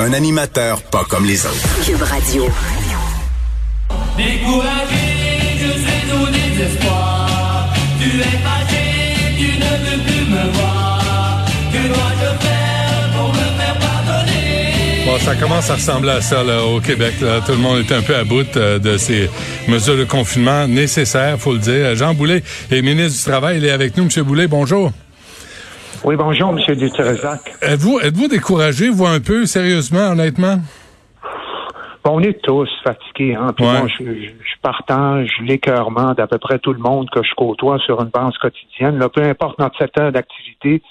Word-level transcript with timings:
Un 0.00 0.12
animateur 0.12 0.80
pas 0.82 1.04
comme 1.08 1.26
les 1.26 1.44
autres. 1.44 1.84
Cube 1.84 2.00
Radio. 2.02 2.48
Découragé, 4.16 5.58
je 5.58 5.72
suis 5.72 6.12
au 6.12 6.26
désespoir. 6.26 7.68
Tu 8.00 8.20
es 8.20 8.22
fâché, 8.22 9.34
tu 9.36 9.58
ne 9.58 9.90
veux 9.90 10.02
plus 10.04 10.24
me 10.30 10.52
voir. 10.52 11.44
Que 11.72 11.88
dois-je 11.88 12.46
faire 12.46 13.10
pour 13.16 13.28
me 13.30 13.58
faire 13.58 13.78
pardonner? 13.80 15.04
Bon, 15.04 15.18
ça 15.18 15.34
commence 15.34 15.68
à 15.68 15.74
ressembler 15.74 16.10
à 16.12 16.20
ça 16.20 16.44
là, 16.44 16.62
au 16.64 16.80
Québec. 16.80 17.14
Là. 17.20 17.40
Tout 17.44 17.52
le 17.52 17.58
monde 17.58 17.78
est 17.78 17.92
un 17.92 18.02
peu 18.02 18.14
à 18.14 18.22
bout 18.22 18.56
euh, 18.56 18.78
de 18.78 18.96
ces 18.98 19.28
mesures 19.66 19.96
de 19.96 20.04
confinement 20.04 20.68
nécessaires, 20.68 21.40
faut 21.40 21.54
le 21.54 21.58
dire. 21.58 21.96
Jean 21.96 22.14
Boulet 22.14 22.44
est 22.70 22.82
ministre 22.82 23.18
du 23.18 23.24
Travail. 23.24 23.58
Il 23.58 23.64
est 23.64 23.72
avec 23.72 23.96
nous. 23.96 24.04
Monsieur 24.04 24.22
Boulet, 24.22 24.46
bonjour. 24.46 24.92
Oui, 26.04 26.16
bonjour, 26.16 26.50
M. 26.50 26.74
Dutrezac. 26.76 27.40
Êtes-vous 27.62 27.98
êtes-vous 28.00 28.28
découragé, 28.28 28.88
vous, 28.88 29.06
un 29.06 29.20
peu, 29.20 29.46
sérieusement, 29.46 30.12
honnêtement? 30.12 30.56
Bon, 32.04 32.12
on 32.16 32.20
est 32.20 32.40
tous 32.42 32.68
fatigués. 32.84 33.34
Hein? 33.34 33.52
Puis 33.56 33.64
Ouais. 33.66 33.78
moi, 33.80 33.88
je, 33.98 34.04
je, 34.04 34.28
je 34.30 34.60
partage 34.62 35.30
l'écœurement 35.42 36.14
d'à 36.14 36.26
peu 36.26 36.38
près 36.38 36.58
tout 36.58 36.72
le 36.72 36.78
monde 36.78 37.08
que 37.10 37.22
je 37.22 37.34
côtoie 37.36 37.78
sur 37.80 38.00
une 38.00 38.08
base 38.10 38.36
quotidienne. 38.40 38.98
Là, 38.98 39.08
peu 39.08 39.22
importe 39.22 39.58
notre 39.58 39.76
secteur 39.76 40.12
d'activité, 40.12 40.82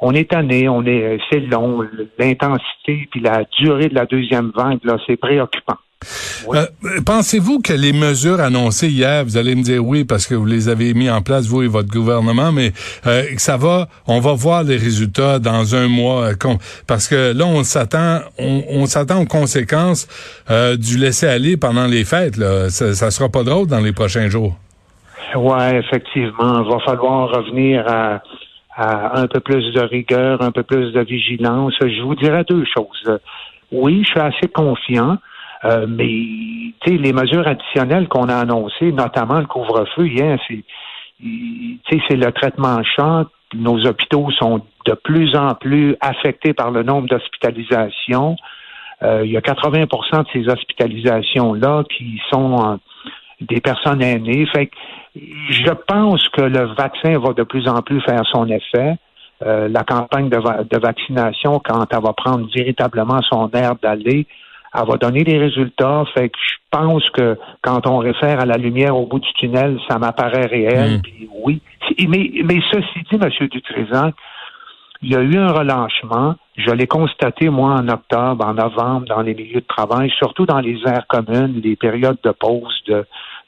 on 0.00 0.12
est 0.12 0.30
tanné, 0.30 0.68
on 0.68 0.84
est, 0.84 1.18
c'est 1.30 1.40
long. 1.40 1.84
L'intensité 2.18 3.06
puis 3.10 3.20
la 3.20 3.44
durée 3.60 3.88
de 3.88 3.94
la 3.94 4.06
deuxième 4.06 4.50
vague, 4.56 4.80
là, 4.84 4.96
c'est 5.06 5.16
préoccupant. 5.16 5.76
Oui. 6.46 6.58
Euh, 6.58 6.66
Pensez-vous 7.04 7.60
que 7.60 7.72
les 7.72 7.92
mesures 7.92 8.40
annoncées 8.40 8.88
hier, 8.88 9.24
vous 9.24 9.36
allez 9.36 9.54
me 9.54 9.62
dire 9.62 9.84
oui 9.84 10.04
parce 10.04 10.26
que 10.26 10.34
vous 10.34 10.46
les 10.46 10.68
avez 10.68 10.94
mis 10.94 11.10
en 11.10 11.22
place, 11.22 11.46
vous 11.46 11.62
et 11.62 11.68
votre 11.68 11.88
gouvernement, 11.88 12.52
mais 12.52 12.72
euh, 13.06 13.22
que 13.34 13.40
ça 13.40 13.56
va, 13.56 13.88
on 14.06 14.20
va 14.20 14.32
voir 14.32 14.62
les 14.62 14.76
résultats 14.76 15.38
dans 15.38 15.74
un 15.74 15.88
mois, 15.88 16.32
euh, 16.32 16.54
parce 16.86 17.08
que 17.08 17.32
là, 17.32 17.46
on 17.46 17.62
s'attend, 17.64 18.20
on, 18.38 18.62
on 18.68 18.86
s'attend 18.86 19.22
aux 19.22 19.26
conséquences 19.26 20.06
euh, 20.50 20.76
du 20.76 20.98
laisser-aller 20.98 21.56
pendant 21.56 21.86
les 21.86 22.04
fêtes. 22.04 22.36
Là. 22.36 22.70
Ça, 22.70 22.94
ça 22.94 23.10
sera 23.10 23.28
pas 23.28 23.42
drôle 23.42 23.66
dans 23.66 23.80
les 23.80 23.92
prochains 23.92 24.28
jours. 24.28 24.56
Ouais, 25.34 25.78
effectivement. 25.78 26.62
Il 26.62 26.70
va 26.70 26.78
falloir 26.84 27.30
revenir 27.30 27.84
à, 27.88 28.22
à 28.76 29.20
un 29.20 29.26
peu 29.26 29.40
plus 29.40 29.72
de 29.72 29.80
rigueur, 29.80 30.42
un 30.42 30.50
peu 30.50 30.62
plus 30.62 30.92
de 30.92 31.00
vigilance. 31.00 31.74
Je 31.80 32.02
vous 32.02 32.14
dirais 32.14 32.44
deux 32.48 32.64
choses. 32.74 33.18
Oui, 33.70 34.02
je 34.04 34.10
suis 34.10 34.20
assez 34.20 34.48
confiant, 34.52 35.16
euh, 35.64 35.86
mais 35.88 36.26
les 36.86 37.12
mesures 37.12 37.46
additionnelles 37.46 38.08
qu'on 38.08 38.28
a 38.28 38.36
annoncées, 38.36 38.92
notamment 38.92 39.38
le 39.38 39.46
couvre-feu 39.46 40.06
hier, 40.06 40.38
c'est 40.48 40.64
tu 41.20 41.78
sais, 41.88 42.00
c'est 42.08 42.16
le 42.16 42.32
traitement 42.32 42.76
en 42.78 42.82
champ. 42.82 43.26
Nos 43.54 43.86
hôpitaux 43.86 44.30
sont 44.32 44.60
de 44.86 44.94
plus 44.94 45.36
en 45.36 45.54
plus 45.54 45.96
affectés 46.00 46.52
par 46.52 46.72
le 46.72 46.82
nombre 46.82 47.06
d'hospitalisations. 47.06 48.36
Euh, 49.04 49.22
il 49.24 49.30
y 49.30 49.36
a 49.36 49.40
80% 49.40 49.86
de 49.86 50.26
ces 50.32 50.48
hospitalisations-là 50.48 51.84
qui 51.96 52.20
sont 52.30 52.80
des 53.40 53.60
personnes 53.60 54.02
aînées. 54.02 54.46
Fait 54.46 54.66
que 54.66 54.76
je 55.50 55.72
pense 55.86 56.28
que 56.30 56.42
le 56.42 56.74
vaccin 56.74 57.18
va 57.18 57.32
de 57.34 57.42
plus 57.42 57.68
en 57.68 57.82
plus 57.82 58.00
faire 58.00 58.22
son 58.32 58.48
effet. 58.48 58.96
Euh, 59.44 59.68
la 59.68 59.82
campagne 59.84 60.28
de, 60.28 60.38
va- 60.38 60.62
de 60.64 60.78
vaccination, 60.78 61.60
quand 61.64 61.84
elle 61.90 62.02
va 62.02 62.12
prendre 62.12 62.48
véritablement 62.54 63.20
son 63.22 63.50
air 63.52 63.74
d'aller, 63.82 64.26
elle 64.74 64.86
va 64.86 64.96
donner 64.96 65.24
des 65.24 65.38
résultats. 65.38 66.04
Fait 66.14 66.28
que 66.28 66.38
je 66.38 66.54
pense 66.70 67.08
que 67.10 67.38
quand 67.62 67.86
on 67.86 67.98
réfère 67.98 68.40
à 68.40 68.46
la 68.46 68.56
lumière 68.56 68.96
au 68.96 69.06
bout 69.06 69.18
du 69.18 69.32
tunnel, 69.34 69.78
ça 69.88 69.98
m'apparaît 69.98 70.46
réel. 70.46 70.98
Mm. 70.98 71.02
Puis 71.02 71.28
oui. 71.44 71.60
Mais, 72.08 72.30
mais 72.44 72.60
ceci 72.72 73.00
dit, 73.10 73.18
M. 73.20 73.48
Dutrézac, 73.48 74.14
il 75.02 75.10
y 75.10 75.16
a 75.16 75.20
eu 75.20 75.36
un 75.36 75.48
relâchement. 75.52 76.36
Je 76.56 76.70
l'ai 76.70 76.86
constaté, 76.86 77.48
moi, 77.50 77.72
en 77.72 77.88
octobre, 77.88 78.46
en 78.46 78.54
novembre, 78.54 79.06
dans 79.08 79.20
les 79.20 79.34
milieux 79.34 79.60
de 79.60 79.66
travail, 79.66 80.10
surtout 80.18 80.46
dans 80.46 80.60
les 80.60 80.78
aires 80.86 81.06
communes, 81.08 81.60
les 81.62 81.76
périodes 81.76 82.18
de 82.22 82.30
pause, 82.30 82.72
de, 82.86 83.04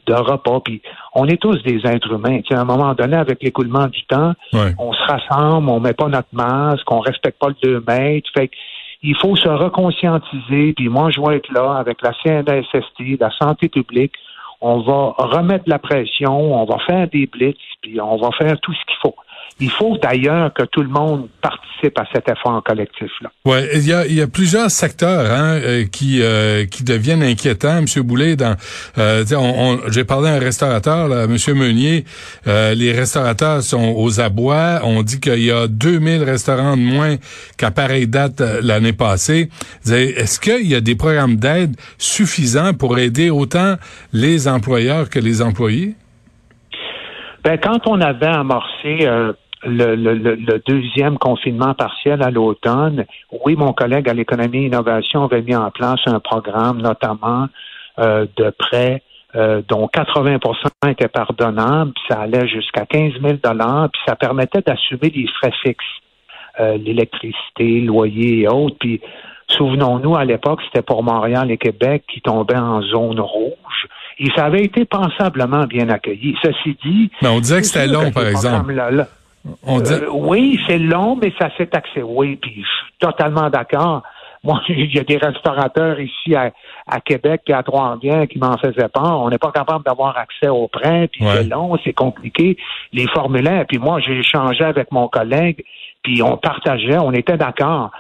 de 0.06 0.14
repas. 0.14 0.60
Puis 0.60 0.82
on 1.14 1.26
est 1.26 1.40
tous 1.40 1.62
des 1.62 1.80
êtres 1.86 2.12
humains. 2.12 2.40
À 2.50 2.60
un 2.60 2.64
moment 2.64 2.92
donné, 2.94 3.16
avec 3.16 3.42
l'écoulement 3.42 3.86
du 3.86 4.02
temps, 4.04 4.32
Ouais. 4.52 4.74
on 4.78 4.92
se 4.92 5.02
rassemble, 5.04 5.68
on 5.70 5.80
met 5.80 5.92
pas 5.94 6.08
notre 6.08 6.28
masque, 6.32 6.90
on 6.90 7.00
respecte 7.00 7.38
pas 7.38 7.48
le 7.48 7.56
2 7.62 7.84
mètres. 7.86 8.28
Fait 8.36 8.48
que 8.48 8.54
il 9.04 9.14
faut 9.16 9.36
se 9.36 9.48
reconscientiser. 9.48 10.72
Puis 10.72 10.88
moi, 10.88 11.10
je 11.10 11.20
vais 11.20 11.36
être 11.36 11.52
là 11.52 11.76
avec 11.76 11.98
la 12.02 12.12
CNSST, 12.22 13.20
la 13.20 13.30
santé 13.30 13.68
publique. 13.68 14.14
On 14.62 14.80
va 14.80 15.14
remettre 15.18 15.64
la 15.66 15.78
pression, 15.78 16.62
on 16.62 16.64
va 16.64 16.78
faire 16.86 17.06
des 17.08 17.26
blitz, 17.26 17.58
puis 17.82 18.00
on 18.00 18.16
va 18.16 18.30
faire 18.38 18.58
tout 18.60 18.72
ce 18.72 18.84
qu'il 18.86 18.96
faut. 19.02 19.14
Il 19.60 19.70
faut 19.70 19.96
d'ailleurs 19.98 20.52
que 20.52 20.64
tout 20.64 20.82
le 20.82 20.88
monde 20.88 21.28
participe 21.40 21.96
à 21.98 22.04
cet 22.12 22.28
effort 22.28 22.60
collectif-là. 22.64 23.30
Ouais, 23.44 23.68
il 23.74 23.86
y 23.86 23.92
a, 23.92 24.04
y 24.06 24.20
a 24.20 24.26
plusieurs 24.26 24.70
secteurs 24.70 25.30
hein, 25.30 25.60
euh, 25.62 25.84
qui 25.84 26.22
euh, 26.22 26.64
qui 26.66 26.82
deviennent 26.82 27.22
inquiétants, 27.22 27.82
Monsieur 27.82 28.02
Boulet. 28.02 28.34
Dans, 28.34 28.56
euh, 28.98 29.24
on, 29.32 29.36
on- 29.86 29.90
j'ai 29.92 30.02
parlé 30.04 30.28
à 30.30 30.34
un 30.34 30.38
restaurateur, 30.40 31.06
là, 31.08 31.26
Monsieur 31.28 31.54
Meunier. 31.54 32.04
euh, 32.48 32.74
les 32.74 32.90
restaurateurs 32.92 33.62
sont 33.62 33.94
aux 33.96 34.20
abois. 34.20 34.80
On 34.82 35.02
dit 35.04 35.20
qu'il 35.20 35.42
y 35.44 35.52
a 35.52 35.68
2000 35.68 36.24
restaurants 36.24 36.76
de 36.76 36.82
moins 36.82 37.16
qu'à 37.56 37.70
pareille 37.70 38.08
date 38.08 38.40
euh, 38.40 38.60
l'année 38.62 38.92
passée. 38.92 39.50
Est-ce 39.88 40.40
qu'il 40.40 40.66
y 40.66 40.74
a 40.74 40.80
des 40.80 40.96
programmes 40.96 41.36
d'aide 41.36 41.76
suffisants 41.98 42.72
pour 42.74 42.98
aider 42.98 43.30
autant 43.30 43.76
les 44.12 44.48
employeurs 44.48 45.10
que 45.10 45.18
les 45.20 45.42
employés? 45.42 45.94
Ben, 47.44 47.58
quand 47.58 47.86
on 47.86 48.00
avait 48.00 48.26
amorcé 48.26 48.98
euh, 49.06 49.32
le, 49.64 49.94
le- 49.96 50.14
le- 50.14 50.62
deuxième 50.66 51.18
confinement 51.18 51.74
partiel 51.74 52.22
à 52.22 52.30
l'automne, 52.30 53.04
oui, 53.44 53.54
mon 53.56 53.72
collègue 53.72 54.08
à 54.08 54.14
l'économie 54.14 54.64
et 54.64 54.66
innovation 54.66 55.24
avait 55.24 55.42
mis 55.42 55.54
en 55.54 55.70
place 55.70 56.00
un 56.06 56.20
programme, 56.20 56.80
notamment 56.80 57.48
euh, 57.98 58.26
de 58.36 58.50
prêts 58.50 59.02
euh, 59.36 59.62
dont 59.68 59.86
80% 59.94 60.90
étaient 60.90 61.08
pardonnables, 61.08 61.92
puis 61.92 62.04
ça 62.08 62.20
allait 62.20 62.46
jusqu'à 62.48 62.86
15 62.86 63.12
000 63.20 63.34
puis 63.36 64.02
ça 64.06 64.16
permettait 64.16 64.62
d'assumer 64.62 65.10
les 65.14 65.26
frais 65.26 65.52
fixes, 65.62 65.84
euh, 66.60 66.76
l'électricité, 66.78 67.80
le 67.80 67.86
loyer 67.86 68.40
et 68.42 68.48
autres. 68.48 68.76
Puis 68.78 69.00
souvenons-nous, 69.48 70.16
à 70.16 70.24
l'époque, 70.24 70.60
c'était 70.66 70.82
pour 70.82 71.02
Montréal 71.02 71.50
et 71.50 71.58
Québec 71.58 72.04
qui 72.08 72.20
tombaient 72.20 72.56
en 72.56 72.80
zone 72.82 73.20
rouge. 73.20 73.88
Et 74.18 74.30
ça 74.36 74.44
avait 74.46 74.62
été 74.62 74.84
pensablement 74.84 75.64
bien 75.64 75.88
accueilli. 75.88 76.36
Ceci 76.42 76.76
dit, 76.84 77.10
Mais 77.22 77.28
on 77.28 77.40
disait 77.40 77.58
que 77.60 77.66
c'était 77.66 77.86
long, 77.86 78.10
que 78.10 78.14
par 78.14 78.26
exemple. 78.26 78.72
On 79.66 79.80
disait, 79.80 80.02
euh, 80.04 80.10
oui, 80.12 80.58
c'est 80.66 80.78
long, 80.78 81.16
mais 81.20 81.32
ça 81.38 81.50
s'est 81.56 81.68
accès. 81.76 82.02
Oui, 82.02 82.36
puis 82.36 82.52
je 82.56 82.60
suis 82.66 82.94
totalement 82.98 83.50
d'accord. 83.50 84.02
Moi, 84.42 84.60
il 84.68 84.94
y 84.94 84.98
a 84.98 85.04
des 85.04 85.16
restaurateurs 85.16 85.98
ici 86.00 86.34
à, 86.34 86.50
à 86.86 87.00
Québec 87.00 87.42
et 87.48 87.52
à 87.52 87.62
Trois-Rivières 87.62 88.28
qui 88.28 88.38
m'en 88.38 88.56
faisaient 88.58 88.88
peur. 88.92 89.20
On 89.20 89.28
n'est 89.30 89.38
pas 89.38 89.52
capable 89.52 89.84
d'avoir 89.84 90.16
accès 90.16 90.48
aux 90.48 90.68
prêts, 90.68 91.08
puis 91.08 91.24
Ouais. 91.24 91.32
c'est 91.38 91.44
long, 91.48 91.76
c'est 91.84 91.92
compliqué. 91.92 92.56
Les 92.92 93.06
formulaires, 93.08 93.64
puis 93.66 93.78
moi, 93.78 94.00
j'ai 94.00 94.18
échangé 94.18 94.64
avec 94.64 94.92
mon 94.92 95.08
collègue, 95.08 95.64
puis 96.02 96.22
on 96.22 96.36
partageait, 96.36 96.98
on 96.98 97.12
était 97.12 97.36
d'accord. 97.36 97.90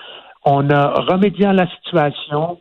On 0.44 0.68
a 0.70 0.88
remédié 1.00 1.46
à 1.46 1.52
la 1.54 1.66
situation. 1.76 2.58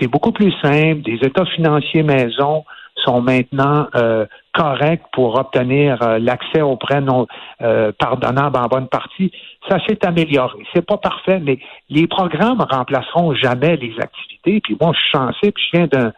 C'est 0.00 0.06
beaucoup 0.08 0.32
plus 0.32 0.52
simple. 0.62 1.02
Des 1.02 1.18
états 1.22 1.44
financiers 1.46 2.02
maison 2.02 2.64
sont 3.04 3.20
maintenant 3.22 3.86
euh, 3.94 4.26
corrects 4.52 5.04
pour 5.12 5.38
obtenir 5.38 6.02
euh, 6.02 6.18
l'accès 6.18 6.60
aux 6.62 6.76
prêts 6.76 7.00
non 7.00 7.26
euh, 7.62 7.92
pardonnables 7.98 8.58
en 8.58 8.66
bonne 8.66 8.88
partie. 8.88 9.30
Ça 9.68 9.78
s'est 9.86 10.04
amélioré. 10.06 10.58
C'est 10.74 10.84
pas 10.86 10.96
parfait, 10.98 11.38
mais 11.40 11.58
les 11.90 12.06
programmes 12.06 12.64
remplaceront 12.68 13.34
jamais 13.34 13.76
les 13.76 13.94
activités. 14.00 14.60
Puis 14.60 14.76
moi, 14.80 14.92
je 14.94 14.98
suis 15.00 15.10
chanceux, 15.12 15.50
puis 15.52 15.64
je 15.72 15.78
viens 15.78 15.86
d'un- 15.86 16.12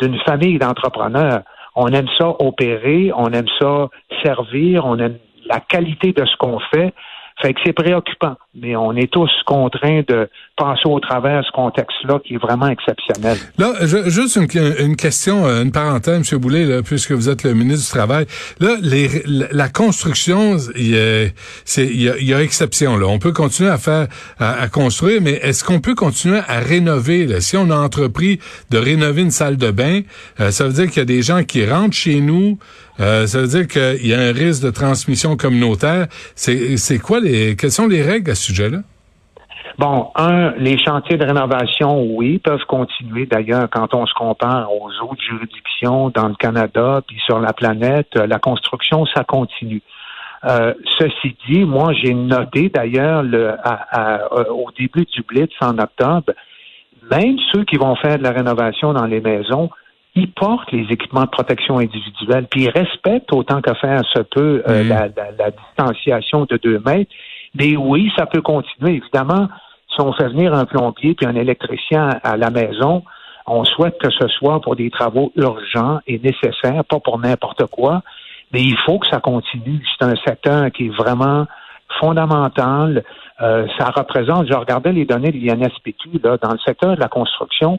d'une 0.00 0.18
famille 0.20 0.58
d'entrepreneurs. 0.58 1.40
On 1.74 1.88
aime 1.88 2.08
ça 2.18 2.28
opérer, 2.38 3.10
on 3.14 3.28
aime 3.32 3.48
ça 3.58 3.88
servir, 4.24 4.84
on 4.84 4.98
aime 4.98 5.18
la 5.46 5.60
qualité 5.60 6.12
de 6.12 6.24
ce 6.24 6.36
qu'on 6.36 6.58
fait. 6.74 6.92
Fait 7.40 7.52
que 7.52 7.60
c'est 7.64 7.72
préoccupant. 7.74 8.36
mais 8.54 8.74
on 8.76 8.92
est 8.92 9.12
tous 9.12 9.30
contraints 9.44 10.00
de 10.08 10.28
penser 10.56 10.86
au 10.86 10.98
travers 11.00 11.44
ce 11.44 11.50
contexte-là 11.52 12.18
qui 12.24 12.34
est 12.34 12.38
vraiment 12.38 12.68
exceptionnel. 12.68 13.36
Là, 13.58 13.74
je- 13.82 14.08
juste 14.08 14.36
une, 14.36 14.96
question, 14.96 15.46
euh, 15.46 15.62
une 15.62 15.70
parenthèse, 15.70 16.32
M. 16.32 16.38
Boulay, 16.40 16.64
là, 16.64 16.82
puisque 16.82 17.12
vous 17.12 17.28
êtes 17.28 17.42
le 17.44 17.52
ministre 17.52 17.84
du 17.84 17.90
Travail. 17.90 18.26
Là, 18.60 18.76
la, 19.52 19.68
construction, 19.68 20.56
il 20.74 20.88
y, 20.88 22.32
a, 22.34 22.42
exception. 22.42 22.96
Là. 22.96 23.06
On 23.06 23.18
peut 23.18 23.32
continuer 23.32 23.70
à 23.70 23.78
faire, 23.78 24.06
à, 24.38 24.68
construire, 24.68 25.20
mais 25.20 25.32
est-ce 25.42 25.62
qu'on 25.62 25.80
peut 25.80 25.94
continuer 25.94 26.40
à 26.48 26.60
rénover? 26.60 27.26
Là? 27.26 27.40
Si 27.40 27.56
on 27.56 27.70
a 27.70 27.76
entrepris 27.76 28.40
de 28.70 28.78
rénover 28.78 29.22
une 29.22 29.30
salle 29.30 29.56
de 29.58 29.70
bain, 29.70 30.00
euh, 30.40 30.50
ça 30.50 30.64
veut 30.66 30.72
dire 30.72 30.86
qu'il 30.86 30.98
y 30.98 31.02
a 31.02 31.04
des 31.04 31.22
gens 31.22 31.44
qui 31.44 31.66
rentrent 31.66 31.94
chez 31.96 32.20
nous. 32.20 32.58
euh, 33.00 33.26
ça 33.26 33.40
veut 33.42 33.48
dire 33.48 33.68
qu'il 33.68 34.06
y 34.06 34.14
a 34.14 34.20
un 34.20 34.32
risque 34.32 34.62
de 34.62 34.70
transmission 34.70 35.36
communautaire. 35.36 36.06
C'est 36.34 36.98
quoi 36.98 37.20
les, 37.20 37.56
quelles 37.56 37.72
sont 37.72 37.88
les 37.88 38.02
règles 38.02 38.30
à 38.30 38.34
ce 38.34 38.44
sujet-là? 38.44 38.78
Bon, 39.78 40.10
un, 40.14 40.52
les 40.52 40.78
chantiers 40.78 41.18
de 41.18 41.24
rénovation, 41.26 42.02
oui, 42.02 42.38
peuvent 42.38 42.64
continuer. 42.66 43.26
D'ailleurs, 43.26 43.68
quand 43.70 43.92
on 43.94 44.06
se 44.06 44.14
compare 44.14 44.72
aux 44.72 44.90
autres 45.02 45.22
juridictions 45.22 46.08
dans 46.10 46.28
le 46.28 46.34
Canada 46.34 47.02
puis 47.06 47.18
sur 47.26 47.38
la 47.40 47.52
planète, 47.52 48.08
euh, 48.16 48.26
la 48.26 48.38
construction, 48.38 49.04
ça 49.06 49.22
continue. 49.24 49.82
Euh, 50.44 50.72
ceci 50.98 51.36
dit, 51.48 51.64
moi, 51.64 51.92
j'ai 51.92 52.14
noté 52.14 52.70
d'ailleurs 52.70 53.22
le, 53.22 53.50
à- 53.50 53.86
à- 53.90 54.20
euh, 54.38 54.44
au 54.50 54.70
début 54.78 55.04
du 55.04 55.22
Blitz 55.22 55.52
en 55.60 55.76
octobre, 55.78 56.32
même 57.10 57.36
ceux 57.52 57.64
qui 57.64 57.76
vont 57.76 57.96
faire 57.96 58.16
de 58.18 58.22
la 58.22 58.30
rénovation 58.30 58.94
dans 58.94 59.04
les 59.06 59.20
maisons, 59.20 59.68
ils 60.14 60.30
portent 60.32 60.72
les 60.72 60.86
équipements 60.90 61.24
de 61.24 61.28
protection 61.30 61.78
individuelle, 61.78 62.46
puis 62.50 62.62
ils 62.64 62.70
respectent 62.70 63.32
autant 63.32 63.60
que 63.60 63.74
faire 63.74 64.02
se 64.06 64.20
peut 64.20 64.62
euh, 64.66 64.82
Mhm. 64.84 64.88
la, 64.88 65.00
la- 65.08 65.32
la 65.38 65.50
distanciation 65.50 66.46
de 66.46 66.56
deux 66.56 66.78
mètres. 66.78 67.10
Mais 67.54 67.76
oui, 67.76 68.10
ça 68.16 68.24
peut 68.24 68.40
continuer. 68.42 68.94
Évidemment, 68.96 69.48
on 69.98 70.12
fait 70.12 70.28
venir 70.28 70.54
un 70.54 70.64
plombier 70.64 71.14
puis 71.14 71.26
un 71.26 71.34
électricien 71.34 72.10
à 72.22 72.36
la 72.36 72.50
maison, 72.50 73.02
on 73.46 73.64
souhaite 73.64 73.98
que 73.98 74.10
ce 74.10 74.28
soit 74.28 74.60
pour 74.60 74.76
des 74.76 74.90
travaux 74.90 75.32
urgents 75.36 76.00
et 76.06 76.18
nécessaires, 76.18 76.84
pas 76.84 77.00
pour 77.00 77.18
n'importe 77.18 77.66
quoi. 77.66 78.02
Mais 78.52 78.62
il 78.62 78.76
faut 78.84 78.98
que 78.98 79.08
ça 79.08 79.20
continue. 79.20 79.84
C'est 79.98 80.06
un 80.06 80.16
secteur 80.24 80.70
qui 80.72 80.86
est 80.86 80.96
vraiment 80.96 81.46
fondamental. 82.00 83.04
Euh, 83.40 83.66
ça 83.78 83.90
représente, 83.90 84.48
je 84.48 84.54
regardais 84.54 84.92
les 84.92 85.04
données 85.04 85.30
de 85.30 85.38
l'INSPQ, 85.38 86.20
là, 86.22 86.36
dans 86.40 86.52
le 86.52 86.58
secteur 86.64 86.96
de 86.96 87.00
la 87.00 87.08
construction, 87.08 87.78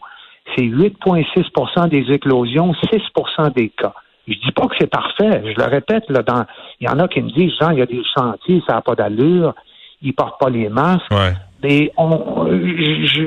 c'est 0.55 0.63
8,6% 0.63 1.89
des 1.89 2.13
éclosions, 2.13 2.73
6% 2.73 3.53
des 3.53 3.69
cas. 3.69 3.93
Je 4.27 4.33
dis 4.33 4.51
pas 4.51 4.67
que 4.67 4.75
c'est 4.79 4.89
parfait. 4.89 5.41
Je 5.45 5.61
le 5.61 5.69
répète, 5.69 6.03
là, 6.09 6.21
dans, 6.21 6.45
il 6.79 6.87
y 6.87 6.89
en 6.89 6.99
a 6.99 7.07
qui 7.07 7.21
me 7.21 7.29
disent, 7.29 7.53
Jean, 7.59 7.71
il 7.71 7.79
y 7.79 7.81
a 7.81 7.85
des 7.85 8.03
chantiers, 8.17 8.61
ça 8.67 8.75
n'a 8.75 8.81
pas 8.81 8.95
d'allure, 8.95 9.53
ils 10.01 10.13
portent 10.13 10.39
pas 10.39 10.49
les 10.49 10.69
masques. 10.69 11.11
Ouais. 11.11 11.33
Mais 11.63 11.91
on, 11.97 12.45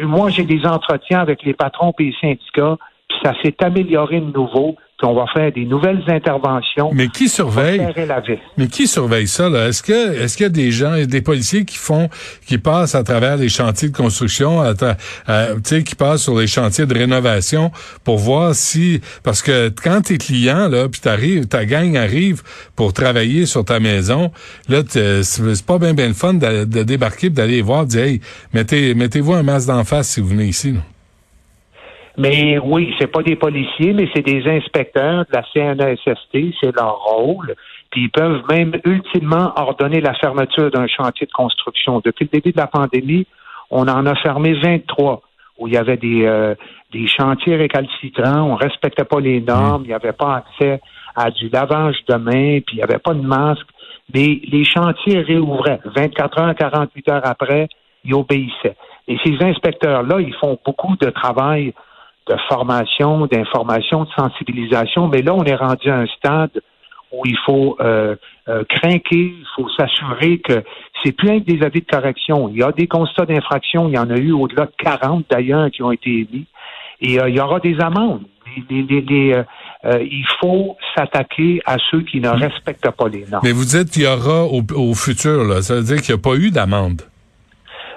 moi, 0.06 0.30
j'ai 0.30 0.44
des 0.44 0.64
entretiens 0.64 1.20
avec 1.20 1.42
les 1.42 1.54
patrons 1.54 1.92
et 1.98 2.04
les 2.04 2.14
syndicats, 2.20 2.76
puis 3.08 3.18
ça 3.24 3.34
s'est 3.42 3.56
amélioré 3.62 4.20
de 4.20 4.32
nouveau, 4.32 4.76
on 5.02 5.14
va 5.14 5.24
faire 5.34 5.50
des 5.52 5.64
nouvelles 5.64 6.02
interventions. 6.08 6.90
Mais 6.92 7.08
qui 7.08 7.28
surveille? 7.28 7.78
Mais 8.56 8.66
qui 8.68 8.86
surveille 8.86 9.26
ça 9.28 9.48
là? 9.48 9.68
Est-ce 9.68 9.82
que 9.82 10.20
est-ce 10.22 10.36
qu'il 10.36 10.44
y 10.44 10.46
a 10.46 10.50
des 10.50 10.70
gens, 10.70 10.94
des 11.04 11.20
policiers 11.22 11.64
qui 11.64 11.76
font, 11.78 12.08
qui 12.46 12.58
passent 12.58 12.94
à 12.94 13.02
travers 13.02 13.36
les 13.36 13.48
chantiers 13.48 13.88
de 13.88 13.96
construction, 13.96 14.60
à 14.60 14.74
à- 15.26 15.46
tu 15.54 15.60
sais, 15.64 15.82
qui 15.84 15.94
passent 15.94 16.22
sur 16.22 16.38
les 16.38 16.46
chantiers 16.46 16.86
de 16.86 16.94
rénovation 16.94 17.70
pour 18.04 18.18
voir 18.18 18.54
si, 18.54 19.00
parce 19.22 19.42
que 19.42 19.68
quand 19.70 20.02
t'es 20.02 20.18
client 20.18 20.68
là, 20.68 20.88
puis 20.88 21.00
t'arrives, 21.00 21.46
ta 21.46 21.64
gang 21.64 21.96
arrive 21.96 22.42
pour 22.76 22.92
travailler 22.92 23.46
sur 23.46 23.64
ta 23.64 23.80
maison, 23.80 24.30
là 24.68 24.82
c'est 24.88 25.66
pas 25.66 25.78
bien 25.78 25.94
bien 25.94 26.08
le 26.08 26.14
fun 26.14 26.34
de, 26.34 26.64
de 26.64 26.82
débarquer, 26.82 27.30
d'aller 27.30 27.62
voir, 27.62 27.84
de 27.84 27.90
dire 27.90 28.02
hey, 28.04 28.20
mettez 28.52 28.94
mettez-vous 28.94 29.34
un 29.34 29.42
masque 29.42 29.68
d'en 29.68 29.84
face 29.84 30.08
si 30.10 30.20
vous 30.20 30.28
venez 30.28 30.46
ici. 30.46 30.72
là. 30.72 30.80
Mais 32.20 32.58
oui, 32.58 32.94
c'est 32.98 33.06
pas 33.06 33.22
des 33.22 33.36
policiers, 33.36 33.94
mais 33.94 34.06
c'est 34.14 34.20
des 34.20 34.46
inspecteurs 34.46 35.24
de 35.24 35.32
la 35.32 35.42
CNESST, 35.54 36.54
c'est 36.60 36.76
leur 36.76 37.02
rôle. 37.02 37.54
Puis 37.90 38.02
ils 38.02 38.10
peuvent 38.10 38.42
même 38.50 38.72
ultimement 38.84 39.52
ordonner 39.56 40.02
la 40.02 40.12
fermeture 40.14 40.70
d'un 40.70 40.86
chantier 40.86 41.26
de 41.26 41.32
construction. 41.32 42.02
Depuis 42.04 42.28
le 42.30 42.38
début 42.38 42.52
de 42.52 42.58
la 42.58 42.66
pandémie, 42.66 43.26
on 43.70 43.88
en 43.88 44.04
a 44.04 44.14
fermé 44.16 44.52
23 44.52 45.22
où 45.58 45.66
il 45.66 45.74
y 45.74 45.76
avait 45.78 45.96
des, 45.96 46.26
euh, 46.26 46.54
des 46.92 47.06
chantiers 47.06 47.56
récalcitrants, 47.56 48.42
on 48.42 48.54
respectait 48.54 49.04
pas 49.04 49.20
les 49.20 49.40
normes, 49.40 49.84
il 49.84 49.88
n'y 49.88 49.94
avait 49.94 50.12
pas 50.12 50.36
accès 50.36 50.80
à 51.16 51.30
du 51.30 51.48
lavage 51.48 51.96
de 52.06 52.16
mains, 52.16 52.60
puis 52.60 52.74
il 52.74 52.76
n'y 52.76 52.82
avait 52.82 52.98
pas 52.98 53.14
de 53.14 53.22
masque. 53.22 53.66
Mais 54.14 54.40
les 54.44 54.64
chantiers 54.64 55.20
réouvraient. 55.20 55.80
24 55.96 56.38
heures, 56.38 56.54
48 56.54 57.08
heures 57.08 57.22
après, 57.24 57.68
ils 58.04 58.14
obéissaient. 58.14 58.76
Et 59.08 59.18
ces 59.24 59.36
inspecteurs-là, 59.40 60.20
ils 60.20 60.34
font 60.34 60.58
beaucoup 60.64 60.96
de 61.00 61.08
travail 61.10 61.72
de 62.28 62.36
formation, 62.48 63.26
d'information, 63.26 64.04
de 64.04 64.10
sensibilisation, 64.16 65.08
mais 65.08 65.22
là, 65.22 65.34
on 65.34 65.44
est 65.44 65.54
rendu 65.54 65.88
à 65.90 65.96
un 65.98 66.06
stade 66.06 66.60
où 67.12 67.22
il 67.26 67.36
faut 67.44 67.76
euh, 67.80 68.14
euh, 68.48 68.62
craquer, 68.68 69.34
il 69.34 69.44
faut 69.56 69.68
s'assurer 69.76 70.38
que 70.38 70.62
c'est 71.02 71.10
plus 71.12 71.28
avec 71.30 71.44
des 71.44 71.64
avis 71.64 71.80
de 71.80 71.86
correction. 71.90 72.48
Il 72.50 72.58
y 72.58 72.62
a 72.62 72.70
des 72.70 72.86
constats 72.86 73.26
d'infraction, 73.26 73.88
il 73.88 73.94
y 73.94 73.98
en 73.98 74.10
a 74.10 74.16
eu 74.16 74.30
au-delà 74.32 74.66
de 74.66 74.72
40 74.78 75.24
d'ailleurs 75.28 75.70
qui 75.72 75.82
ont 75.82 75.90
été 75.90 76.10
émis, 76.10 76.46
et 77.00 77.20
euh, 77.20 77.28
il 77.28 77.34
y 77.36 77.40
aura 77.40 77.58
des 77.58 77.80
amendes. 77.80 78.22
Les- 78.68 78.82
les- 78.82 79.00
les, 79.00 79.32
euh, 79.34 79.42
euh, 79.86 79.98
il 80.02 80.24
faut 80.40 80.76
s'attaquer 80.94 81.60
à 81.66 81.76
ceux 81.90 82.02
qui 82.02 82.20
ne 82.20 82.28
respectent 82.28 82.90
pas 82.90 83.08
les 83.08 83.24
normes. 83.30 83.42
Mais 83.44 83.52
vous 83.52 83.64
dites 83.64 83.90
qu'il 83.90 84.02
y 84.02 84.06
aura 84.06 84.44
au, 84.44 84.62
au 84.74 84.94
futur 84.94 85.44
là, 85.44 85.62
ça 85.62 85.74
veut 85.76 85.82
dire 85.82 86.00
qu'il 86.02 86.14
n'y 86.14 86.20
a 86.20 86.22
pas 86.22 86.34
eu 86.36 86.50
d'amende. 86.50 87.02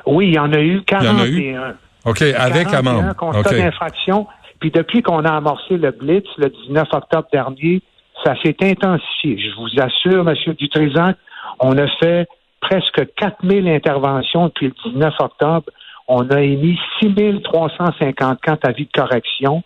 Oui, 0.05 0.27
il 0.29 0.33
y 0.35 0.39
en 0.39 0.51
a 0.53 0.59
eu 0.59 0.81
y 0.89 0.95
en 0.95 1.17
a 1.19 1.27
eu? 1.27 1.41
41. 1.53 1.75
OK, 2.05 2.21
avec 2.21 2.67
41 2.67 2.79
amende. 2.79 3.15
constats 3.15 3.51
OK. 3.51 3.57
d'infraction. 3.57 4.27
Puis 4.59 4.71
depuis 4.71 5.01
qu'on 5.01 5.23
a 5.25 5.35
amorcé 5.35 5.77
le 5.77 5.91
Blitz 5.91 6.25
le 6.37 6.49
19 6.49 6.87
octobre 6.93 7.27
dernier, 7.31 7.81
ça 8.23 8.35
s'est 8.41 8.55
intensifié. 8.61 9.37
Je 9.37 9.55
vous 9.55 9.69
assure, 9.81 10.27
M. 10.27 10.53
Dutrisac, 10.53 11.17
on 11.59 11.77
a 11.77 11.87
fait 11.99 12.27
presque 12.61 13.13
4000 13.15 13.67
interventions 13.67 14.47
depuis 14.47 14.67
le 14.67 14.91
19 14.91 15.13
octobre. 15.19 15.69
On 16.07 16.29
a 16.29 16.41
émis 16.41 16.79
6354 17.01 18.67
avis 18.67 18.85
de 18.85 18.91
correction. 18.91 19.63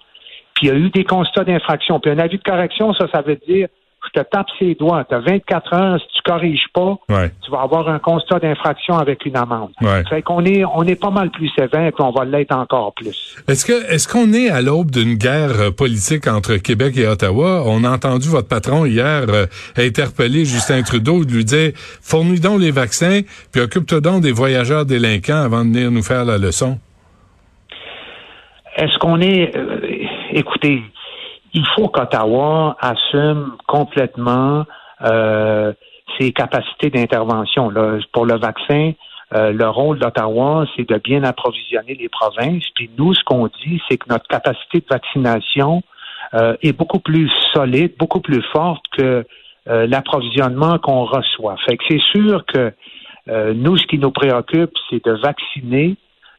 Puis 0.53 0.67
il 0.67 0.69
y 0.69 0.71
a 0.71 0.75
eu 0.75 0.89
des 0.89 1.03
constats 1.03 1.43
d'infraction. 1.43 1.99
Puis 1.99 2.11
un 2.11 2.19
avis 2.19 2.37
de 2.37 2.43
correction, 2.43 2.93
ça, 2.93 3.07
ça 3.13 3.21
veut 3.21 3.39
dire 3.47 3.67
je 4.13 4.21
te 4.21 4.25
tape 4.30 4.48
ses 4.59 4.75
doigts. 4.75 5.04
Tu 5.07 5.15
as 5.15 5.19
24 5.19 5.74
heures, 5.74 6.00
si 6.00 6.07
tu 6.15 6.21
corriges 6.24 6.68
pas, 6.74 6.98
Ouais. 7.09 7.31
tu 7.44 7.51
vas 7.51 7.62
avoir 7.62 7.88
un 7.89 8.00
constat 8.00 8.39
d'infraction 8.39 8.98
avec 8.98 9.25
une 9.25 9.36
amende. 9.38 9.71
Ouais. 9.81 10.04
Fait 10.09 10.21
qu'on 10.21 10.44
est, 10.45 10.63
on 10.65 10.83
est 10.83 10.95
pas 11.00 11.09
mal 11.12 11.30
plus 11.31 11.50
sévère, 11.57 11.92
puis 11.94 12.04
on 12.04 12.12
va 12.12 12.25
l'être 12.25 12.56
encore 12.56 12.94
plus. 12.94 13.36
Est-ce 13.48 13.65
que 13.65 13.92
est-ce 13.92 14.07
qu'on 14.07 14.33
est 14.33 14.50
à 14.50 14.62
l'aube 14.62 14.92
d'une 14.92 15.15
guerre 15.15 15.59
euh, 15.59 15.71
politique 15.71 16.27
entre 16.27 16.56
Québec 16.57 16.95
et 16.98 17.07
Ottawa? 17.07 17.63
On 17.65 17.83
a 17.83 17.89
entendu 17.92 18.27
votre 18.30 18.48
patron 18.48 18.86
hier 18.86 19.25
euh, 19.30 19.45
interpeller 19.77 20.45
Justin 20.45 20.81
Trudeau 20.83 21.25
de 21.25 21.31
lui 21.31 21.45
dire 21.45 21.71
fournis 21.75 22.39
donc 22.39 22.59
les 22.62 22.71
vaccins 22.71 23.21
puis 23.51 23.62
occupe-toi 23.62 24.01
donc 24.01 24.21
des 24.21 24.31
voyageurs 24.31 24.86
délinquants 24.86 25.44
avant 25.44 25.63
de 25.65 25.69
venir 25.74 25.92
nous 25.92 26.04
faire 26.04 26.26
la 26.26 26.37
leçon. 26.37 26.78
Est-ce 28.78 28.97
qu'on 28.99 29.19
est, 29.21 29.56
euh, 29.57 29.80
écoutez, 30.31 30.81
il 31.54 31.66
faut 31.75 31.87
qu'Ottawa 31.87 32.75
assume 32.80 33.54
complètement 33.68 34.66
euh, 35.01 35.73
ses 36.18 36.31
capacités 36.31 36.89
d'intervention. 36.89 37.71
Pour 38.11 38.25
le 38.25 38.37
vaccin, 38.37 38.94
euh, 39.33 39.51
le 39.51 39.68
rôle 39.69 39.99
d'Ottawa, 39.99 40.66
c'est 40.75 40.87
de 40.87 40.97
bien 40.97 41.23
approvisionner 41.23 41.95
les 41.95 42.09
provinces. 42.09 42.63
Puis 42.75 42.89
nous, 42.97 43.13
ce 43.13 43.23
qu'on 43.23 43.47
dit, 43.47 43.81
c'est 43.89 43.97
que 43.97 44.09
notre 44.09 44.27
capacité 44.27 44.80
de 44.80 44.85
vaccination 44.89 45.83
euh, 46.33 46.56
est 46.61 46.73
beaucoup 46.73 46.99
plus 46.99 47.30
solide, 47.54 47.94
beaucoup 47.97 48.21
plus 48.21 48.42
forte 48.51 48.83
que 48.97 49.25
euh, 49.69 49.87
l'approvisionnement 49.87 50.77
qu'on 50.80 51.04
reçoit. 51.06 51.57
Fait 51.66 51.77
que 51.77 51.83
c'est 51.89 52.01
sûr 52.16 52.45
que 52.45 52.71
euh, 53.30 53.54
nous, 53.54 53.77
ce 53.77 53.85
qui 53.87 53.97
nous 53.97 54.11
préoccupe, 54.11 54.71
c'est 54.89 55.04
de 55.04 55.11
vacciner 55.11 55.97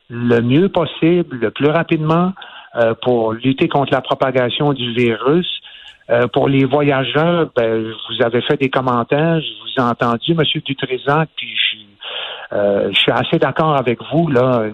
le 0.08 0.40
mieux 0.40 0.70
possible, 0.70 1.36
le 1.36 1.50
plus 1.50 1.68
rapidement, 1.68 2.32
euh, 2.78 2.94
pour 3.02 3.32
lutter 3.32 3.68
contre 3.68 3.92
la 3.92 4.00
propagation 4.00 4.72
du 4.72 4.94
virus. 4.94 5.48
Euh, 6.10 6.26
pour 6.28 6.48
les 6.48 6.64
voyageurs, 6.64 7.50
ben, 7.54 7.82
vous 7.82 8.24
avez 8.24 8.40
fait 8.42 8.56
des 8.56 8.70
commentaires, 8.70 9.40
je 9.40 9.48
vous 9.62 9.84
ai 9.84 9.86
entendu, 9.86 10.32
M. 10.32 10.42
Dutrisac, 10.64 11.28
puis 11.36 11.54
je 11.54 11.78
euh, 12.52 12.90
je 12.92 12.98
suis 12.98 13.12
assez 13.12 13.38
d'accord 13.38 13.76
avec 13.76 13.98
vous. 14.10 14.28
Là, 14.28 14.68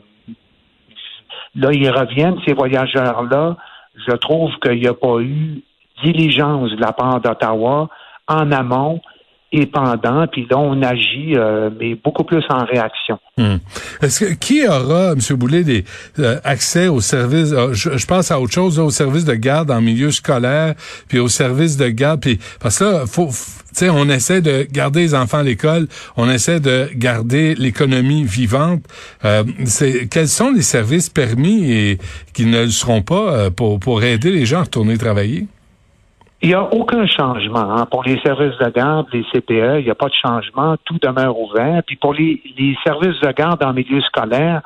là, 1.56 1.72
ils 1.72 1.90
reviennent, 1.90 2.38
ces 2.46 2.54
voyageurs-là. 2.54 3.56
Je 4.06 4.14
trouve 4.16 4.52
qu'il 4.60 4.80
n'y 4.80 4.86
a 4.86 4.94
pas 4.94 5.18
eu 5.20 5.62
diligence 6.02 6.70
de 6.70 6.80
la 6.80 6.92
part 6.92 7.20
d'Ottawa 7.20 7.88
en 8.28 8.52
amont 8.52 9.00
épandant, 9.54 10.26
puis 10.26 10.46
là, 10.50 10.58
on 10.58 10.82
agit, 10.82 11.34
euh, 11.36 11.70
mais 11.78 11.94
beaucoup 11.94 12.24
plus 12.24 12.42
en 12.50 12.64
réaction. 12.64 13.18
Hmm. 13.38 13.56
Est-ce 14.02 14.24
que 14.24 14.34
qui 14.34 14.66
aura, 14.66 15.12
M. 15.12 15.36
Boulay, 15.36 15.64
des 15.64 15.84
euh, 16.18 16.38
accès 16.44 16.88
aux 16.88 17.00
services 17.00 17.52
euh, 17.52 17.72
je, 17.72 17.96
je, 17.96 18.06
pense 18.06 18.30
à 18.30 18.40
autre 18.40 18.52
chose, 18.52 18.78
aux 18.78 18.90
services 18.90 19.24
de 19.24 19.34
garde 19.34 19.70
en 19.70 19.80
milieu 19.80 20.10
scolaire, 20.10 20.74
puis 21.08 21.18
aux 21.18 21.28
services 21.28 21.76
de 21.76 21.88
garde, 21.88 22.20
puis 22.20 22.38
parce 22.60 22.78
que 22.78 23.06
faut, 23.06 23.30
tu 23.76 23.88
on 23.88 24.08
essaie 24.08 24.40
de 24.40 24.66
garder 24.70 25.00
les 25.00 25.14
enfants 25.14 25.38
à 25.38 25.42
l'école, 25.42 25.88
on 26.16 26.30
essaie 26.30 26.60
de 26.60 26.88
garder 26.94 27.54
l'économie 27.54 28.24
vivante. 28.24 28.82
Euh, 29.24 29.44
quels 30.10 30.28
sont 30.28 30.50
les 30.52 30.62
services 30.62 31.08
permis 31.08 31.72
et 31.72 31.98
qui 32.32 32.46
ne 32.46 32.62
le 32.62 32.70
seront 32.70 33.02
pas 33.02 33.50
pour 33.50 33.80
pour 33.80 34.02
aider 34.02 34.30
les 34.30 34.46
gens 34.46 34.60
à 34.60 34.62
retourner 34.62 34.96
travailler? 34.98 35.46
Il 36.44 36.48
n'y 36.48 36.54
a 36.54 36.62
aucun 36.62 37.06
changement. 37.06 37.74
Hein. 37.74 37.86
Pour 37.90 38.02
les 38.02 38.20
services 38.20 38.58
de 38.58 38.68
garde, 38.68 39.06
les 39.14 39.24
CPE, 39.32 39.78
il 39.78 39.84
n'y 39.84 39.90
a 39.90 39.94
pas 39.94 40.10
de 40.10 40.14
changement. 40.14 40.76
Tout 40.84 40.98
demeure 41.00 41.40
ouvert. 41.40 41.82
Puis 41.86 41.96
pour 41.96 42.12
les, 42.12 42.38
les 42.58 42.76
services 42.84 43.18
de 43.22 43.32
garde 43.32 43.64
en 43.64 43.72
milieu 43.72 44.02
scolaire, 44.02 44.60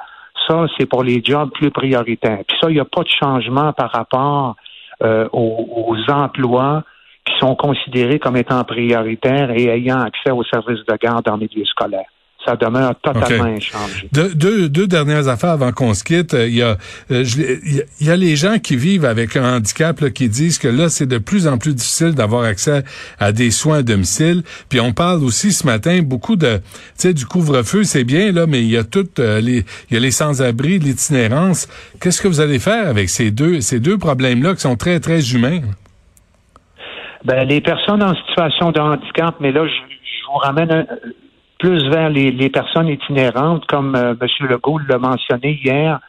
ça, 0.49 0.66
c'est 0.76 0.87
pour 0.87 1.04
les 1.04 1.23
jobs 1.23 1.52
plus 1.52 1.70
prioritaires. 1.70 2.40
Puis 2.49 2.58
ça, 2.61 2.68
il 2.68 2.75
n'y 2.75 2.80
a 2.80 2.85
pas 2.85 3.04
de 3.04 3.08
changement 3.08 3.73
par 3.73 3.92
rapport 3.92 4.56
euh, 5.04 5.28
aux, 5.32 5.87
aux, 5.87 6.12
emplois 6.12 6.82
qui 7.25 7.38
sont 7.38 7.54
considérés 7.54 8.18
comme 8.18 8.37
étant 8.37 8.64
prioritaires 8.64 9.52
et 9.52 9.68
ayant 9.68 10.00
accès 10.00 10.32
aux 10.32 10.42
services 10.42 10.85
de 10.85 10.97
garde 11.00 11.28
en 11.28 11.38
milieu 11.38 11.64
scolaire 11.64 12.08
ça 12.48 12.56
demeure 12.56 12.94
totalement 13.02 13.44
inchangé. 13.44 14.08
deux, 14.12 14.68
deux, 14.68 14.86
dernières 14.86 15.28
affaires 15.28 15.50
avant 15.50 15.72
qu'on 15.72 15.92
se 15.92 16.02
quitte. 16.02 16.34
Il 16.34 16.54
y, 16.54 16.62
a, 16.62 16.78
euh, 17.10 17.24
il 18.00 18.06
y 18.06 18.10
a 18.10 18.16
les 18.16 18.36
gens 18.36 18.58
qui 18.58 18.76
vivent 18.76 19.04
avec 19.04 19.36
un 19.36 19.56
handicap 19.56 20.00
là, 20.00 20.10
qui 20.10 20.28
disent 20.28 20.58
que 20.58 20.68
là, 20.68 20.88
c'est 20.88 21.06
de 21.06 21.18
plus 21.18 21.46
en 21.46 21.58
plus 21.58 21.74
difficile 21.74 22.14
d'avoir 22.14 22.44
accès 22.44 22.84
à 23.18 23.32
des 23.32 23.50
soins 23.50 23.78
à 23.78 23.82
domicile. 23.82 24.42
Puis 24.70 24.80
on 24.80 24.92
parle 24.92 25.22
aussi 25.24 25.52
ce 25.52 25.66
matin 25.66 26.00
beaucoup 26.02 26.36
de, 26.36 26.56
tu 26.56 26.62
sais, 26.96 27.12
du 27.12 27.26
couvre-feu, 27.26 27.84
c'est 27.84 28.04
bien 28.04 28.32
là, 28.32 28.46
mais 28.46 28.60
il 28.60 28.70
y 28.70 28.78
a 28.78 28.84
toutes 28.84 29.18
euh, 29.18 29.40
les, 29.40 29.64
il 29.90 29.94
y 29.94 29.96
a 29.96 30.00
les 30.00 30.10
sans-abri, 30.10 30.78
l'itinérance. 30.78 31.68
Qu'est-ce 32.00 32.22
que 32.22 32.28
vous 32.28 32.40
allez 32.40 32.58
faire 32.58 32.88
avec 32.88 33.10
ces 33.10 33.30
deux, 33.30 33.60
ces 33.60 33.78
deux 33.78 33.98
problèmes-là 33.98 34.54
qui 34.54 34.62
sont 34.62 34.76
très, 34.76 35.00
très 35.00 35.34
humains? 35.34 35.60
Ben, 37.24 37.46
les 37.46 37.60
personnes 37.60 38.02
en 38.02 38.14
situation 38.14 38.70
de 38.70 38.80
handicap, 38.80 39.34
mais 39.40 39.52
là, 39.52 39.66
je, 39.66 39.72
je 39.72 40.32
vous 40.32 40.38
ramène 40.38 40.70
un, 40.70 40.86
plus 41.58 41.88
vers 41.88 42.08
les, 42.08 42.30
les 42.30 42.50
personnes 42.50 42.88
itinérantes, 42.88 43.66
comme 43.66 43.94
euh, 43.94 44.14
M. 44.20 44.48
Legault 44.48 44.78
l'a 44.88 44.98
mentionné 44.98 45.60
hier. 45.62 46.00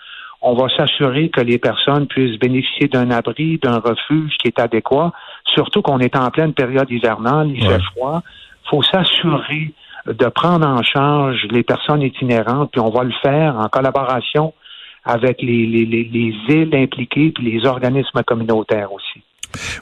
On 0.42 0.54
va 0.54 0.70
s'assurer 0.70 1.30
que 1.30 1.42
les 1.42 1.58
personnes 1.58 2.08
puissent 2.08 2.40
bénéficier 2.40 2.88
d'un 2.88 3.12
abri, 3.12 3.58
d'un 3.58 3.80
refuge 3.80 4.38
qui 4.38 4.48
est 4.48 4.60
adéquat, 4.60 5.12
surtout 5.54 5.82
qu'on 5.82 6.00
est 6.00 6.16
en 6.16 6.30
pleine 6.30 6.54
période 6.54 6.90
hivernale, 6.90 7.50
il 7.54 7.62
fait 7.62 7.82
froid. 7.94 8.22
Il 8.66 8.70
faut 8.70 8.84
s'assurer 8.84 9.74
de 10.06 10.26
prendre 10.28 10.66
en 10.66 10.82
charge 10.82 11.46
les 11.52 11.64
personnes 11.64 12.02
itinérantes, 12.02 12.72
puis 12.72 12.80
on 12.80 12.90
va 12.90 13.04
le 13.04 13.14
faire 13.22 13.58
en 13.58 13.68
collaboration 13.68 14.54
avec 15.04 15.42
les, 15.42 15.66
les, 15.66 15.86
les, 15.86 16.04
les 16.04 16.34
îles 16.56 16.76
impliquées, 16.76 17.32
puis 17.32 17.52
les 17.52 17.66
organismes 17.66 18.24
communautaires 18.24 18.94
aussi. 18.94 19.24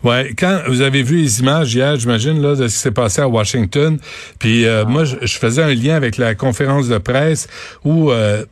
Ouais, 0.03 0.33
quand 0.37 0.61
vous 0.67 0.81
avez 0.81 1.03
vu 1.03 1.17
les 1.17 1.39
images 1.39 1.73
hier, 1.73 1.97
j'imagine 1.97 2.41
là 2.41 2.55
de 2.55 2.67
ce 2.67 2.73
qui 2.73 2.79
s'est 2.79 2.91
passé 2.91 3.21
à 3.21 3.27
Washington, 3.27 3.97
puis 4.39 4.65
euh, 4.65 4.85
moi 4.85 5.03
je, 5.03 5.37
faisais 5.37 5.63
un 5.63 5.73
lien 5.73 5.95
avec 5.95 6.17
la 6.17 6.35
conférence 6.35 6.87
de 6.87 6.97
presse 6.97 7.47
où 7.83 8.11
euh, 8.11 8.43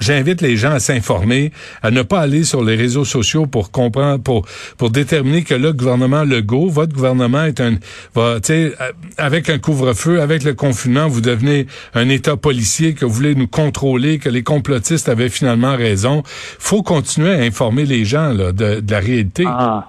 J'invite 0.00 0.42
les 0.42 0.56
gens 0.56 0.70
à 0.70 0.78
s'informer, 0.78 1.52
à 1.82 1.90
ne 1.90 2.02
pas 2.02 2.20
aller 2.20 2.44
sur 2.44 2.62
les 2.62 2.76
réseaux 2.76 3.04
sociaux 3.04 3.46
pour 3.46 3.72
comprendre, 3.72 4.22
pour 4.22 4.46
pour 4.76 4.90
déterminer 4.90 5.42
que 5.42 5.54
le 5.54 5.72
gouvernement 5.72 6.22
Legault, 6.22 6.68
votre 6.68 6.94
gouvernement 6.94 7.44
est 7.44 7.60
un, 7.60 7.78
va, 8.14 8.38
euh, 8.50 8.70
avec 9.16 9.50
un 9.50 9.58
couvre-feu, 9.58 10.20
avec 10.20 10.44
le 10.44 10.54
confinement, 10.54 11.08
vous 11.08 11.20
devenez 11.20 11.66
un 11.94 12.08
État 12.08 12.36
policier 12.36 12.94
que 12.94 13.04
vous 13.04 13.12
voulez 13.12 13.34
nous 13.34 13.48
contrôler, 13.48 14.18
que 14.18 14.28
les 14.28 14.44
complotistes 14.44 15.08
avaient 15.08 15.28
finalement 15.28 15.76
raison. 15.76 16.22
Faut 16.60 16.82
continuer 16.82 17.32
à 17.32 17.40
informer 17.40 17.84
les 17.84 18.04
gens 18.04 18.32
là, 18.32 18.52
de, 18.52 18.80
de 18.80 18.92
la 18.92 19.00
réalité. 19.00 19.44
Ah. 19.46 19.88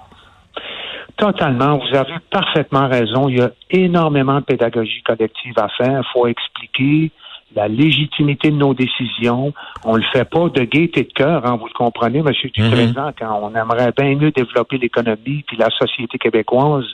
Totalement. 1.20 1.78
Vous 1.78 1.96
avez 1.96 2.14
parfaitement 2.30 2.88
raison. 2.88 3.28
Il 3.28 3.38
y 3.38 3.42
a 3.42 3.50
énormément 3.70 4.36
de 4.36 4.44
pédagogie 4.44 5.02
collective 5.02 5.52
à 5.58 5.68
faire. 5.68 6.00
Il 6.02 6.12
faut 6.14 6.26
expliquer 6.26 7.10
la 7.54 7.68
légitimité 7.68 8.50
de 8.50 8.56
nos 8.56 8.72
décisions. 8.72 9.52
On 9.84 9.96
le 9.96 10.02
fait 10.12 10.24
pas 10.24 10.48
de 10.48 10.62
gaieté 10.62 11.02
de 11.02 11.12
cœur, 11.12 11.44
hein, 11.44 11.56
vous 11.60 11.66
le 11.66 11.72
comprenez, 11.72 12.20
M. 12.20 12.32
Duprésident, 12.54 13.08
mm 13.08 13.12
quand 13.18 13.40
on 13.42 13.54
aimerait 13.54 13.92
bien 13.96 14.14
mieux 14.14 14.30
développer 14.30 14.78
l'économie 14.78 15.44
puis 15.46 15.56
la 15.58 15.68
société 15.70 16.16
québécoise 16.16 16.86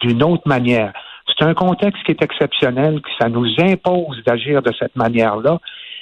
d'une 0.00 0.22
autre 0.22 0.46
manière. 0.46 0.92
C'est 1.26 1.44
un 1.44 1.54
contexte 1.54 2.02
qui 2.04 2.12
est 2.12 2.22
exceptionnel, 2.22 3.00
que 3.00 3.10
ça 3.18 3.28
nous 3.28 3.48
impose 3.58 4.22
d'agir 4.24 4.62
de 4.62 4.72
cette 4.78 4.94
manière-là, 4.96 5.58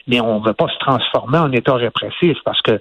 mais 0.06 0.20
on 0.20 0.40
ne 0.40 0.44
veut 0.44 0.52
pas 0.52 0.68
se 0.68 0.78
transformer 0.78 1.38
en 1.38 1.50
État 1.52 1.74
répressif 1.74 2.36
parce 2.44 2.60
que 2.62 2.78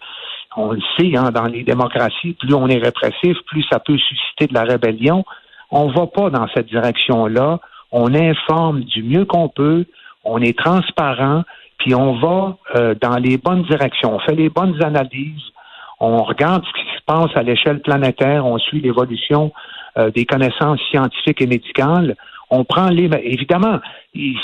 on 0.58 0.72
le 0.72 0.82
sait, 0.98 1.16
hein, 1.16 1.32
dans 1.32 1.46
les 1.46 1.64
démocraties, 1.64 2.34
plus 2.34 2.54
on 2.54 2.68
est 2.68 2.78
répressif, 2.78 3.38
plus 3.48 3.64
ça 3.72 3.80
peut 3.80 3.98
susciter 3.98 4.48
de 4.48 4.54
la 4.54 4.64
rébellion. 4.64 5.24
On 5.70 5.88
ne 5.88 5.94
va 5.94 6.08
pas 6.08 6.30
dans 6.30 6.48
cette 6.54 6.68
direction-là. 6.68 7.60
On 7.92 8.14
informe 8.14 8.82
du 8.82 9.04
mieux 9.04 9.26
qu'on 9.26 9.50
peut, 9.50 9.86
on 10.24 10.42
est 10.42 10.58
transparent, 10.58 11.44
puis 11.78 11.96
on 11.96 12.20
va 12.20 12.58
euh, 12.76 12.96
dans 13.00 13.18
les 13.18 13.38
bonnes 13.38 13.64
directions. 13.64 14.16
On 14.16 14.20
fait 14.20 14.36
les 14.36 14.50
bonnes 14.50 14.82
analyses, 14.84 15.52
on 16.00 16.24
regarde 16.24 16.64
ce 16.66 16.82
qui 16.82 16.88
se 16.98 17.04
passe 17.06 17.32
à 17.36 17.44
l'échelle 17.44 17.82
planétaire, 17.82 18.46
on 18.46 18.58
suit 18.58 18.82
l'évolution 18.82 19.52
euh, 19.98 20.10
des 20.12 20.26
connaissances 20.26 20.80
scientifiques 20.90 21.42
et 21.42 21.48
médicales 21.48 22.16
on 22.52 22.66
prend 22.66 22.90
les 22.90 23.10
évidemment 23.24 23.80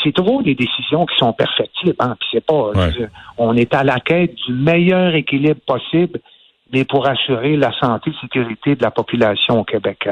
c'est 0.03 0.13
toujours 0.13 0.41
des 0.41 0.55
décisions 0.55 1.05
qui 1.05 1.15
sont 1.17 1.33
perfectibles 1.33 1.95
hein, 1.99 2.15
puis 2.19 2.29
c'est 2.31 2.45
pas 2.45 2.71
on 3.37 3.55
est 3.55 3.73
à 3.75 3.83
la 3.83 3.99
quête 3.99 4.33
du 4.47 4.53
meilleur 4.53 5.13
équilibre 5.13 5.59
possible 5.67 6.19
mais 6.71 6.85
pour 6.85 7.07
assurer 7.07 7.55
la 7.55 7.71
santé 7.79 8.11
et 8.11 8.21
sécurité 8.21 8.75
de 8.75 8.83
la 8.83 8.91
population 8.91 9.59
au 9.59 9.63
Québec. 9.63 10.07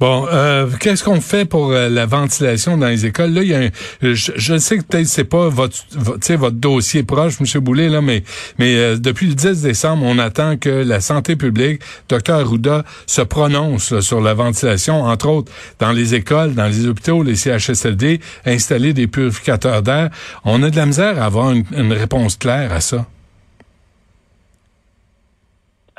Bon, 0.00 0.26
euh, 0.32 0.68
qu'est-ce 0.80 1.04
qu'on 1.04 1.20
fait 1.20 1.44
pour 1.44 1.70
euh, 1.70 1.88
la 1.88 2.06
ventilation 2.06 2.76
dans 2.76 2.88
les 2.88 3.06
écoles? 3.06 3.32
Là, 3.32 3.42
il 3.42 3.48
y 3.48 3.54
a 3.54 3.60
un, 3.60 3.68
je, 4.02 4.58
sais 4.58 4.78
que 4.78 4.82
peut-être 4.82 5.06
c'est 5.06 5.24
pas 5.24 5.48
votre, 5.48 5.76
votre, 5.92 6.50
dossier 6.50 7.02
proche, 7.02 7.34
M. 7.40 7.62
Boulay, 7.62 7.88
là, 7.88 8.00
mais, 8.00 8.24
mais 8.58 8.76
euh, 8.76 8.96
depuis 8.96 9.28
le 9.28 9.34
10 9.34 9.62
décembre, 9.62 10.04
on 10.04 10.18
attend 10.18 10.56
que 10.56 10.68
la 10.68 11.00
santé 11.00 11.36
publique, 11.36 11.82
Dr 12.08 12.34
Arruda, 12.34 12.84
se 13.06 13.22
prononce 13.22 14.00
sur 14.00 14.20
la 14.20 14.34
ventilation, 14.34 15.02
entre 15.02 15.28
autres 15.28 15.52
dans 15.78 15.92
les 15.92 16.14
écoles, 16.14 16.54
dans 16.54 16.66
les 16.66 16.86
hôpitaux, 16.86 17.22
les 17.22 17.36
CHSLD, 17.36 18.20
installer 18.44 18.92
des 18.92 19.06
purificateurs 19.06 19.82
d'air. 19.82 20.10
On 20.44 20.62
a 20.62 20.70
de 20.70 20.76
la 20.76 20.86
misère 20.86 21.22
à 21.22 21.26
avoir 21.26 21.50
une 21.52 21.92
réponse 21.92 22.36
claire 22.36 22.72
à 22.72 22.80
ça. 22.80 23.06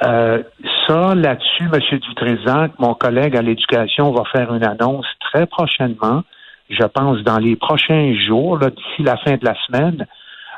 Euh, 0.05 0.43
ça, 0.87 1.15
là-dessus, 1.15 1.63
M. 1.63 1.99
Dutrézac, 1.99 2.73
mon 2.77 2.93
collègue 2.93 3.35
à 3.35 3.41
l'éducation, 3.41 4.11
va 4.11 4.23
faire 4.31 4.53
une 4.53 4.63
annonce 4.63 5.07
très 5.19 5.47
prochainement, 5.47 6.23
je 6.69 6.83
pense 6.83 7.19
dans 7.23 7.39
les 7.39 7.55
prochains 7.55 8.13
jours, 8.15 8.59
d'ici 8.59 9.03
la 9.03 9.17
fin 9.17 9.35
de 9.35 9.45
la 9.45 9.55
semaine, 9.65 10.05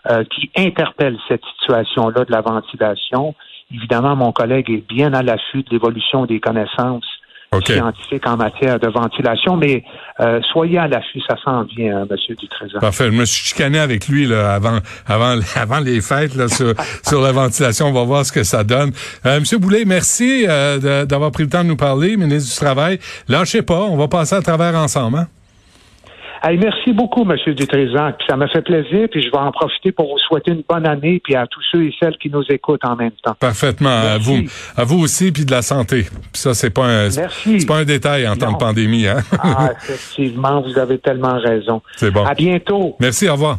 euh, 0.10 0.24
qui 0.26 0.52
interpelle 0.56 1.18
cette 1.28 1.44
situation-là 1.60 2.26
de 2.26 2.32
la 2.32 2.42
ventilation. 2.42 3.36
Évidemment, 3.74 4.16
mon 4.16 4.32
collègue 4.32 4.70
est 4.70 4.88
bien 4.88 5.14
à 5.14 5.24
l'affût 5.24 5.64
de 5.64 5.70
l'évolution 5.72 6.26
des 6.26 6.40
connaissances 6.40 7.17
scientifique 7.66 8.28
en 8.28 8.38
matière 8.38 8.80
de 8.80 8.88
ventilation, 8.88 9.56
mais 9.56 9.84
euh, 10.20 10.42
soyez 10.52 10.78
à 10.78 10.88
l'affût, 10.88 11.22
ça 11.28 11.36
s'en 11.44 11.64
vient, 11.64 12.02
hein, 12.02 12.08
M. 12.10 12.36
Dutrésor. 12.36 12.82
Parfait. 12.82 13.06
Je 13.06 13.12
me 13.12 13.26
suis 13.26 13.46
chicané 13.46 13.80
avec 13.80 14.08
lui 14.08 14.26
là, 14.26 14.54
avant, 14.54 14.80
avant, 15.06 15.40
avant 15.56 15.80
les 15.80 16.02
fêtes 16.02 16.36
là, 16.36 16.48
sur, 16.48 16.74
sur 17.08 17.22
la 17.22 17.32
ventilation. 17.32 17.88
On 17.88 17.94
va 17.94 18.04
voir 18.04 18.26
ce 18.26 18.32
que 18.32 18.44
ça 18.44 18.64
donne. 18.64 18.92
Euh, 19.26 19.38
M. 19.38 19.60
Boulay, 19.60 19.86
merci 19.86 20.46
euh, 20.48 21.06
d'avoir 21.06 21.32
pris 21.32 21.44
le 21.44 21.50
temps 21.50 21.64
de 21.64 21.70
nous 21.70 21.78
parler, 21.78 22.18
ministre 22.18 22.54
du 22.54 22.66
Travail. 22.66 23.00
Lâchez 23.28 23.62
pas, 23.62 23.82
on 23.82 23.98
va 23.98 24.08
passer 24.08 24.36
à 24.36 24.42
travers 24.42 24.76
ensemble. 24.76 25.20
Hein? 25.20 25.28
Merci 26.44 26.94
beaucoup, 26.94 27.30
M. 27.30 27.38
Dutrézan. 27.54 28.14
Ça 28.28 28.36
m'a 28.36 28.48
fait 28.48 28.62
plaisir, 28.62 29.08
puis 29.10 29.22
je 29.22 29.32
vais 29.32 29.38
en 29.38 29.52
profiter 29.52 29.92
pour 29.92 30.08
vous 30.08 30.20
souhaiter 30.20 30.52
une 30.52 30.64
bonne 30.68 30.88
année, 30.88 31.22
puis 31.24 31.36
à 31.36 31.48
tous 31.48 31.62
ceux 31.72 31.84
et 31.84 31.94
celles 32.00 32.18
qui 32.18 32.30
nous 32.30 32.44
écoutent 32.50 32.86
en 32.86 32.96
même 32.96 33.12
temps. 33.24 33.36
Parfaitement. 33.40 33.90
À 33.90 34.18
vous, 34.18 34.40
à 34.76 34.84
vous 34.84 35.00
aussi, 35.00 35.32
puis 35.32 35.46
de 35.46 35.52
la 35.52 35.62
santé. 35.62 36.04
Puis 36.04 36.42
ça, 36.42 36.54
c'est 36.54 36.70
pas 36.70 36.86
un, 36.86 37.10
c'est 37.10 37.68
pas 37.68 37.78
un 37.78 37.86
détail 37.86 38.28
en 38.28 38.36
temps 38.36 38.52
de 38.52 38.58
pandémie. 38.58 39.08
Hein? 39.08 39.22
ah, 39.40 39.72
effectivement, 39.78 40.62
vous 40.62 40.78
avez 40.78 40.98
tellement 41.00 41.40
raison. 41.40 41.82
C'est 41.96 42.12
bon. 42.12 42.26
À 42.26 42.34
bientôt. 42.34 42.96
Merci. 43.00 43.28
Au 43.30 43.34
revoir. 43.34 43.58